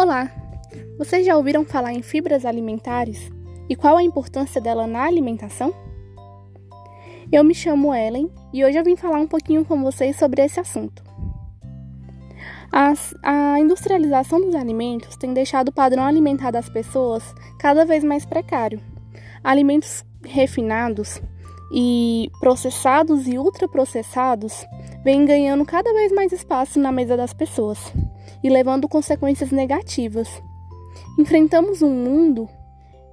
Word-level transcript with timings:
Olá! 0.00 0.30
Vocês 0.96 1.26
já 1.26 1.36
ouviram 1.36 1.64
falar 1.64 1.92
em 1.92 2.02
fibras 2.02 2.44
alimentares 2.46 3.32
e 3.68 3.74
qual 3.74 3.96
a 3.96 4.02
importância 4.02 4.60
dela 4.60 4.86
na 4.86 5.02
alimentação? 5.02 5.74
Eu 7.32 7.42
me 7.42 7.52
chamo 7.52 7.92
Ellen 7.92 8.30
e 8.52 8.64
hoje 8.64 8.78
eu 8.78 8.84
vim 8.84 8.94
falar 8.94 9.18
um 9.18 9.26
pouquinho 9.26 9.64
com 9.64 9.82
vocês 9.82 10.16
sobre 10.16 10.40
esse 10.40 10.60
assunto. 10.60 11.02
As, 12.70 13.12
a 13.24 13.58
industrialização 13.58 14.40
dos 14.40 14.54
alimentos 14.54 15.16
tem 15.16 15.34
deixado 15.34 15.70
o 15.70 15.74
padrão 15.74 16.04
alimentar 16.04 16.52
das 16.52 16.68
pessoas 16.68 17.34
cada 17.58 17.84
vez 17.84 18.04
mais 18.04 18.24
precário. 18.24 18.80
Alimentos 19.42 20.04
refinados 20.24 21.20
e 21.74 22.30
processados 22.38 23.26
e 23.26 23.36
ultraprocessados 23.36 24.64
vêm 25.08 25.24
ganhando 25.24 25.64
cada 25.64 25.90
vez 25.94 26.12
mais 26.12 26.32
espaço 26.32 26.78
na 26.78 26.92
mesa 26.92 27.16
das 27.16 27.32
pessoas 27.32 27.78
e 28.42 28.50
levando 28.50 28.86
consequências 28.86 29.50
negativas. 29.50 30.28
Enfrentamos 31.18 31.80
um 31.80 31.88
mundo 31.88 32.46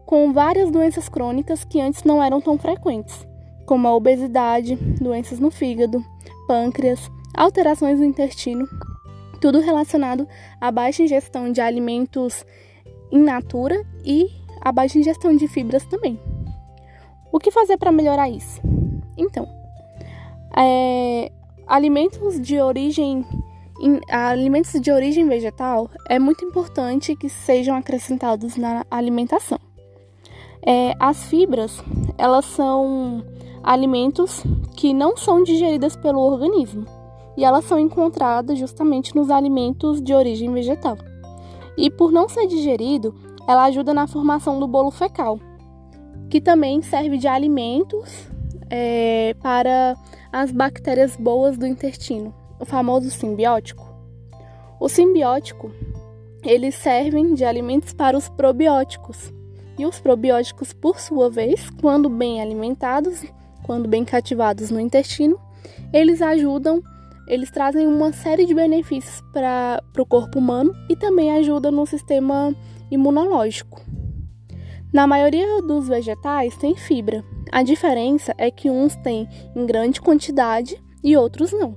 com 0.06 0.34
várias 0.34 0.70
doenças 0.70 1.08
crônicas 1.08 1.64
que 1.64 1.80
antes 1.80 2.04
não 2.04 2.22
eram 2.22 2.42
tão 2.42 2.58
frequentes, 2.58 3.26
como 3.66 3.88
a 3.88 3.96
obesidade, 3.96 4.76
doenças 4.76 5.40
no 5.40 5.50
fígado, 5.50 6.04
pâncreas, 6.50 7.10
alterações 7.34 7.98
no 7.98 8.06
intestino, 8.06 8.68
tudo 9.40 9.62
relacionado 9.62 10.28
à 10.60 10.70
baixa 10.74 11.02
ingestão 11.02 11.50
de 11.50 11.62
alimentos 11.62 12.46
in 13.10 13.20
natura 13.20 13.82
e 14.04 14.28
a 14.60 14.70
baixa 14.70 15.00
ingestão 15.00 15.34
de 15.34 15.48
fibras 15.48 15.86
também. 15.86 16.20
O 17.32 17.40
que 17.40 17.52
fazer 17.52 17.78
para 17.78 17.90
melhorar 17.90 18.30
isso? 18.30 18.60
Então, 19.18 19.48
é, 20.58 21.32
alimentos 21.68 22.40
de 22.40 22.60
origem 22.60 23.26
em 23.80 24.00
alimentos 24.10 24.80
de 24.80 24.90
origem 24.92 25.28
vegetal 25.28 25.90
é 26.08 26.18
muito 26.18 26.46
importante 26.46 27.16
que 27.16 27.28
sejam 27.28 27.76
acrescentados 27.76 28.56
na 28.56 28.86
alimentação. 28.90 29.60
É, 30.66 30.94
as 31.00 31.26
fibras, 31.26 31.84
elas 32.18 32.46
são 32.46 33.24
alimentos 33.62 34.44
que 34.78 34.94
não 34.94 35.18
são 35.18 35.44
digeridas 35.44 35.96
pelo 35.96 36.20
organismo 36.22 36.86
e 37.38 37.44
elas 37.44 37.66
são 37.66 37.78
encontradas 37.78 38.58
justamente 38.58 39.16
nos 39.16 39.30
alimentos 39.30 40.02
de 40.02 40.14
origem 40.14 40.52
vegetal. 40.54 40.98
E 41.78 41.90
por 41.90 42.12
não 42.12 42.30
ser 42.30 42.48
digerido, 42.48 43.14
ela 43.48 43.66
ajuda 43.66 43.94
na 43.94 44.08
formação 44.08 44.60
do 44.60 44.68
bolo 44.68 44.90
fecal, 44.90 45.40
que 46.30 46.40
também 46.40 46.82
serve 46.82 47.18
de 47.18 47.28
alimentos 47.28 48.28
é, 48.70 49.36
para 49.42 49.96
as 50.32 50.52
bactérias 50.52 51.16
boas 51.16 51.58
do 51.58 51.66
intestino 51.66 52.34
o 52.60 52.66
famoso 52.66 53.10
simbiótico. 53.10 53.94
O 54.80 54.90
simbiótico, 54.90 55.72
eles 56.44 56.76
servem 56.76 57.34
de 57.34 57.44
alimentos 57.44 57.94
para 57.94 58.18
os 58.18 58.30
probióticos. 58.30 59.34
E 59.78 59.86
os 59.86 60.00
probióticos, 60.00 60.72
por 60.72 61.00
sua 61.00 61.30
vez, 61.30 61.70
quando 61.82 62.10
bem 62.10 62.42
alimentados, 62.42 63.24
quando 63.64 63.90
bem 63.90 64.06
cativados 64.06 64.72
no 64.72 64.80
intestino, 64.80 65.40
eles 65.92 66.22
ajudam, 66.22 66.82
eles 67.28 67.52
trazem 67.52 67.88
uma 67.88 68.14
série 68.14 68.46
de 68.46 68.54
benefícios 68.54 69.22
para 69.34 69.82
o 69.98 70.06
corpo 70.06 70.40
humano 70.40 70.74
e 70.90 70.96
também 70.96 71.32
ajudam 71.32 71.72
no 71.72 71.86
sistema 71.86 72.56
imunológico. 72.90 73.82
Na 74.94 75.06
maioria 75.06 75.62
dos 75.62 75.90
vegetais 75.90 76.56
tem 76.56 76.76
fibra. 76.76 77.24
A 77.56 77.64
diferença 77.64 78.36
é 78.38 78.52
que 78.52 78.70
uns 78.70 78.98
têm 78.98 79.30
em 79.56 79.66
grande 79.66 80.02
quantidade 80.02 80.78
e 81.02 81.16
outros 81.16 81.54
não. 81.54 81.74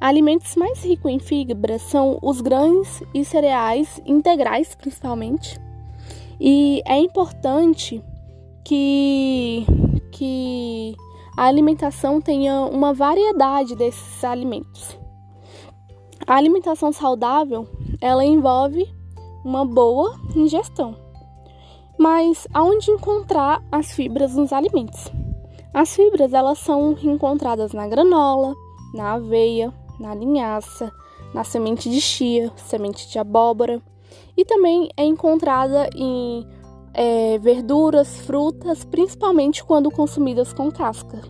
Alimentos 0.00 0.56
mais 0.56 0.82
ricos 0.82 1.12
em 1.12 1.18
fibra 1.18 1.78
são 1.78 2.18
os 2.22 2.40
grãos 2.40 3.02
e 3.12 3.22
cereais 3.22 4.00
integrais, 4.06 4.74
principalmente. 4.74 5.60
E 6.40 6.80
é 6.86 6.98
importante 6.98 8.02
que, 8.64 9.66
que 10.12 10.96
a 11.36 11.44
alimentação 11.44 12.18
tenha 12.18 12.62
uma 12.62 12.94
variedade 12.94 13.76
desses 13.76 14.24
alimentos. 14.24 14.98
A 16.26 16.36
alimentação 16.36 16.90
saudável, 16.90 17.68
ela 18.00 18.24
envolve 18.24 18.88
uma 19.44 19.62
boa 19.62 20.18
ingestão. 20.34 21.05
Mas 21.98 22.46
aonde 22.52 22.90
encontrar 22.90 23.62
as 23.72 23.92
fibras 23.92 24.34
nos 24.34 24.52
alimentos? 24.52 25.10
As 25.72 25.94
fibras 25.94 26.32
elas 26.32 26.58
são 26.58 26.96
encontradas 27.02 27.72
na 27.72 27.86
granola, 27.86 28.54
na 28.94 29.14
aveia, 29.14 29.72
na 29.98 30.14
linhaça, 30.14 30.92
na 31.34 31.44
semente 31.44 31.90
de 31.90 32.00
chia, 32.00 32.52
semente 32.56 33.08
de 33.10 33.18
abóbora 33.18 33.82
e 34.36 34.44
também 34.44 34.88
é 34.96 35.04
encontrada 35.04 35.88
em 35.94 36.46
é, 36.92 37.38
verduras, 37.38 38.20
frutas, 38.20 38.84
principalmente 38.84 39.64
quando 39.64 39.90
consumidas 39.90 40.52
com 40.52 40.70
casca. 40.70 41.20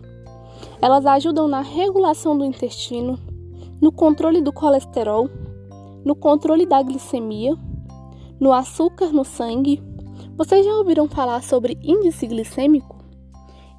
Elas 0.81 1.05
ajudam 1.05 1.47
na 1.47 1.61
regulação 1.61 2.37
do 2.37 2.45
intestino, 2.45 3.17
no 3.81 3.91
controle 3.91 4.41
do 4.41 4.51
colesterol, 4.51 5.29
no 6.03 6.15
controle 6.15 6.65
da 6.65 6.81
glicemia, 6.81 7.55
no 8.39 8.53
açúcar 8.53 9.07
no 9.07 9.23
sangue. 9.23 9.81
Vocês 10.37 10.63
já 10.63 10.71
ouviram 10.71 11.09
falar 11.09 11.41
sobre 11.41 11.79
índice 11.81 12.27
glicêmico? 12.27 12.95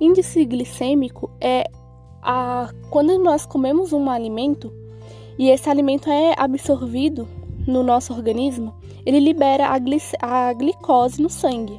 Índice 0.00 0.44
glicêmico 0.44 1.30
é 1.41 1.62
a, 2.20 2.69
quando 2.91 3.16
nós 3.16 3.46
comemos 3.46 3.92
um 3.92 4.10
alimento 4.10 4.72
e 5.38 5.50
esse 5.50 5.70
alimento 5.70 6.10
é 6.10 6.34
absorvido 6.36 7.28
no 7.64 7.84
nosso 7.84 8.12
organismo, 8.12 8.74
ele 9.06 9.20
libera 9.20 9.69
a, 9.69 9.78
glic 9.78 10.02
a 10.20 10.52
glicose 10.52 11.22
no 11.22 11.30
sangue. 11.30 11.78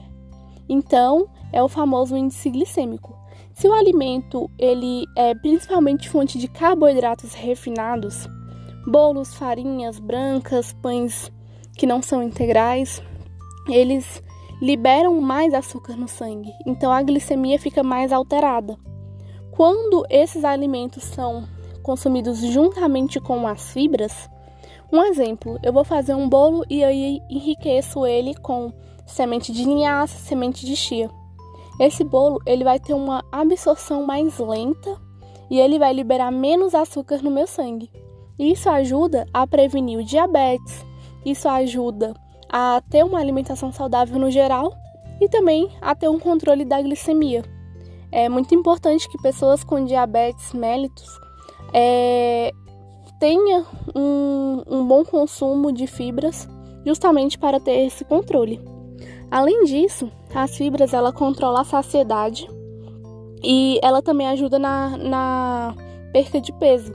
Então, 0.70 1.28
é 1.52 1.62
o 1.62 1.68
famoso 1.68 2.16
índice 2.16 2.50
glicêmico. 2.50 3.20
Se 3.54 3.68
o 3.68 3.74
alimento 3.74 4.50
ele 4.58 5.04
é 5.18 5.36
principalmente 5.36 6.10
fonte 6.10 6.38
de 6.38 6.48
carboidratos 6.48 7.34
refinados, 7.34 8.30
bolos, 8.88 9.34
farinhas 9.34 10.00
brancas, 10.00 10.72
pães 10.72 11.30
que 11.78 11.86
não 11.86 12.02
são 12.02 12.24
integrais, 12.24 13.04
eles 13.68 14.24
liberam 14.62 15.20
mais 15.22 15.54
açúcar 15.54 15.96
no 15.96 16.08
sangue. 16.08 16.52
Então 16.66 16.92
a 16.92 17.02
glicemia 17.02 17.60
fica 17.60 17.84
mais 17.84 18.12
alterada. 18.12 18.78
Quando 19.52 20.06
esses 20.10 20.44
alimentos 20.44 21.04
são 21.04 21.48
consumidos 21.84 22.40
juntamente 22.40 23.20
com 23.20 23.48
as 23.48 23.72
fibras, 23.72 24.30
um 24.92 25.04
exemplo, 25.04 25.60
eu 25.62 25.72
vou 25.72 25.84
fazer 25.84 26.14
um 26.14 26.28
bolo 26.28 26.66
e 26.70 26.84
aí 26.84 27.22
enriqueço 27.30 28.06
ele 28.06 28.34
com 28.36 28.74
semente 29.06 29.52
de 29.52 29.64
linhaça, 29.64 30.18
semente 30.18 30.66
de 30.66 30.76
chia. 30.76 31.10
Esse 31.80 32.04
bolo 32.04 32.40
ele 32.46 32.64
vai 32.64 32.80
ter 32.80 32.94
uma 32.94 33.24
absorção 33.32 34.06
mais 34.06 34.38
lenta 34.40 35.00
e 35.50 35.60
ele 35.60 35.80
vai 35.80 35.94
liberar 35.94 36.32
menos 36.32 36.76
açúcar 36.76 37.22
no 37.24 37.32
meu 37.32 37.48
sangue. 37.48 37.90
Isso 38.38 38.70
ajuda 38.70 39.26
a 39.34 39.46
prevenir 39.46 40.00
o 40.00 40.04
diabetes, 40.04 40.86
isso 41.26 41.48
ajuda 41.48 42.14
a 42.50 42.82
ter 42.90 43.04
uma 43.06 43.20
alimentação 43.20 43.72
saudável 43.72 44.20
no 44.20 44.32
geral 44.32 44.74
e 45.22 45.30
também 45.30 45.70
a 45.82 45.94
ter 45.94 46.10
um 46.10 46.20
controle 46.20 46.66
da 46.66 46.82
glicemia. 46.82 47.44
É 48.12 48.28
muito 48.28 48.56
importante 48.56 49.08
que 49.08 49.22
pessoas 49.22 49.64
com 49.64 49.86
diabetes 49.86 50.52
mellitus 50.54 51.20
é, 51.74 52.52
tenha 53.20 53.66
um, 53.96 54.64
um 54.68 54.88
bom 54.88 55.04
consumo 55.04 55.72
de 55.72 55.86
fibras, 55.86 56.48
justamente 56.86 57.38
para 57.38 57.60
ter 57.60 57.86
esse 57.86 58.04
controle. 58.04 58.60
Além 59.30 59.66
disso, 59.66 60.12
as 60.34 60.56
fibras 60.58 60.94
ela 60.94 61.14
controla 61.14 61.62
a 61.62 61.66
saciedade 61.66 62.50
e 63.44 63.80
ela 63.84 64.02
também 64.02 64.28
ajuda 64.28 64.58
na, 64.58 64.98
na 64.98 65.76
perca 66.12 66.42
de 66.42 66.52
peso. 66.54 66.94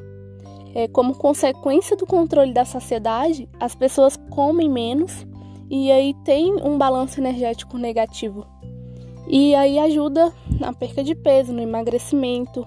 É, 0.75 0.89
como 0.89 1.15
consequência 1.15 1.97
do 1.97 2.05
controle 2.05 2.53
da 2.53 2.65
saciedade, 2.65 3.49
as 3.61 3.77
pessoas 3.77 4.17
comem 4.31 4.69
menos 4.69 5.25
e 5.71 5.91
aí 5.91 6.15
tem 6.25 6.55
um 6.63 6.77
balanço 6.77 7.21
energético 7.21 7.79
negativo. 7.79 8.47
E 9.27 9.55
aí 9.55 9.79
ajuda 9.79 10.33
na 10.61 10.73
perca 10.73 11.03
de 11.03 11.15
peso, 11.15 11.53
no 11.53 11.61
emagrecimento. 11.61 12.67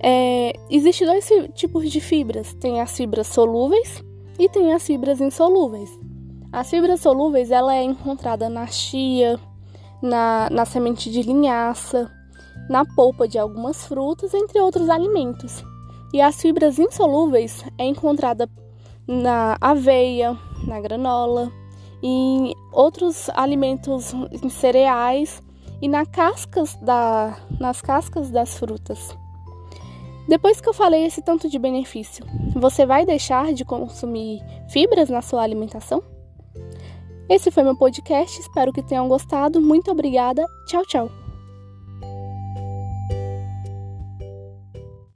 É, 0.00 0.52
Existem 0.70 1.06
dois 1.06 1.28
tipos 1.54 1.90
de 1.90 2.00
fibras: 2.00 2.54
tem 2.54 2.80
as 2.80 2.96
fibras 2.96 3.28
solúveis 3.28 4.02
e 4.38 4.48
tem 4.48 4.72
as 4.72 4.86
fibras 4.86 5.20
insolúveis. 5.20 5.90
As 6.52 6.68
fibras 6.68 7.00
solúveis 7.00 7.50
ela 7.50 7.74
é 7.74 7.82
encontrada 7.82 8.48
na 8.48 8.66
chia, 8.66 9.40
na, 10.02 10.50
na 10.50 10.64
semente 10.66 11.10
de 11.10 11.22
linhaça, 11.22 12.10
na 12.68 12.84
polpa 12.84 13.26
de 13.26 13.38
algumas 13.38 13.86
frutas, 13.86 14.34
entre 14.34 14.60
outros 14.60 14.90
alimentos. 14.90 15.64
E 16.12 16.20
as 16.20 16.40
fibras 16.40 16.78
insolúveis 16.78 17.64
é 17.78 17.86
encontrada 17.86 18.50
na 19.06 19.56
aveia, 19.60 20.36
na 20.66 20.78
granola, 20.78 21.50
em 22.02 22.54
outros 22.72 23.30
alimentos 23.30 24.12
em 24.42 24.48
cereais 24.48 25.42
e 25.80 25.88
na 25.88 26.04
cascas 26.04 26.76
da, 26.76 27.36
nas 27.60 27.80
cascas 27.80 28.30
das 28.30 28.58
frutas. 28.58 29.16
Depois 30.28 30.60
que 30.60 30.68
eu 30.68 30.74
falei 30.74 31.04
esse 31.04 31.20
tanto 31.20 31.48
de 31.48 31.58
benefício, 31.58 32.24
você 32.54 32.86
vai 32.86 33.04
deixar 33.04 33.52
de 33.52 33.64
consumir 33.64 34.40
fibras 34.68 35.08
na 35.10 35.20
sua 35.20 35.42
alimentação? 35.42 36.02
Esse 37.28 37.50
foi 37.50 37.62
meu 37.62 37.76
podcast, 37.76 38.40
espero 38.40 38.72
que 38.72 38.82
tenham 38.82 39.08
gostado. 39.08 39.60
Muito 39.60 39.90
obrigada. 39.90 40.46
Tchau, 40.66 40.84
tchau. 40.86 41.21